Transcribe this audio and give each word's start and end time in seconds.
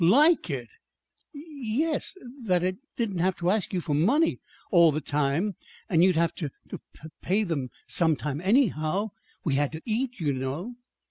"Like 0.03 0.49
it!" 0.49 0.67
"Y 1.31 1.43
yes 1.47 2.15
that 2.45 2.63
I 2.65 2.77
didn't 2.95 3.19
have 3.19 3.35
to 3.35 3.51
ask 3.51 3.71
you 3.71 3.81
for 3.81 3.93
money 3.93 4.41
all 4.71 4.91
the 4.91 4.99
time. 4.99 5.55
And 5.91 6.03
you'd 6.03 6.15
have 6.15 6.33
to 6.37 6.49
p 6.67 6.77
pay 7.21 7.45
'em 7.45 7.69
some 7.85 8.15
time, 8.15 8.41
anyhow. 8.41 9.11
We 9.43 9.53
had 9.53 9.71
to 9.73 9.81
eat, 9.85 10.19
you 10.19 10.33
know." 10.33 10.73